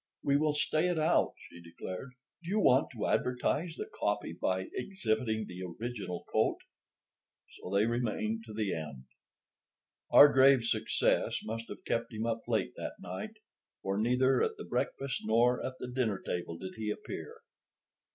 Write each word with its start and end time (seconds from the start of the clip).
"We 0.23 0.35
will 0.35 0.55
stay 0.55 0.89
it 0.89 0.97
out," 0.97 1.35
she 1.47 1.61
declared. 1.61 2.13
"Do 2.43 2.49
you 2.49 2.59
want 2.59 2.89
to 2.93 3.05
advertise 3.05 3.75
the 3.75 3.85
copy 3.85 4.33
by 4.33 4.69
exhibiting 4.73 5.45
the 5.45 5.61
original 5.61 6.23
coat?" 6.23 6.57
So 7.61 7.69
they 7.69 7.85
remained 7.85 8.43
to 8.47 8.53
the 8.55 8.73
end. 8.73 9.03
Hargraves's 10.09 10.71
success 10.71 11.41
must 11.43 11.67
have 11.69 11.85
kept 11.85 12.11
him 12.11 12.25
up 12.25 12.47
late 12.47 12.73
that 12.77 12.99
night, 12.99 13.35
for 13.83 13.95
neither 13.95 14.41
at 14.41 14.57
the 14.57 14.65
breakfast 14.65 15.21
nor 15.23 15.63
at 15.63 15.73
the 15.77 15.87
dinner 15.87 16.17
table 16.19 16.57
did 16.57 16.73
he 16.77 16.89
appear. 16.89 17.41